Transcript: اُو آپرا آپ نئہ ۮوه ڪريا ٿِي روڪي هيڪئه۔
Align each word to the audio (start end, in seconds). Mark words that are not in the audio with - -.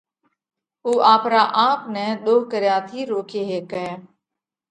اُو 0.85 0.91
آپرا 1.13 1.43
آپ 1.67 1.79
نئہ 1.93 2.09
ۮوه 2.23 2.41
ڪريا 2.51 2.75
ٿِي 2.87 2.99
روڪي 3.11 3.41
هيڪئه۔ 3.51 3.89